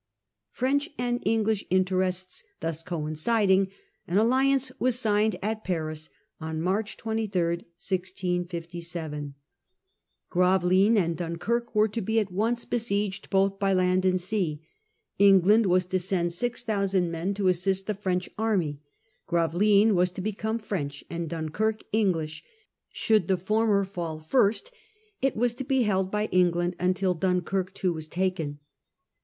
[0.49, 3.75] French and English interests thus coinciding, Treaty
[4.07, 9.35] of an alliance was signed at Paris on March 23, March 23, 1 ^ 57
[10.31, 14.19] Gravelines and Dunkirk were to be at 1657 * once besieged both by land and
[14.19, 14.65] sea.
[15.19, 18.79] England was to send 6,000 men to assist the French army.
[19.27, 22.43] Grave lines was to become French and Dunkirk English;
[22.89, 24.71] should the former fall first
[25.21, 28.57] it was to be held by England until Dunkirk too was taken.